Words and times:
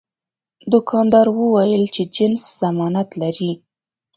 دوکاندار 0.71 1.27
وویل 1.31 1.83
چې 1.95 2.01
جنس 2.15 2.43
ضمانت 2.61 3.09
لري. 3.21 3.51